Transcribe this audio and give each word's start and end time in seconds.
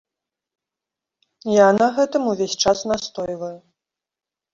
Я 1.55 1.67
на 1.79 1.89
гэтым 1.97 2.23
увесь 2.31 2.57
час 2.65 2.77
настойваю. 2.93 3.51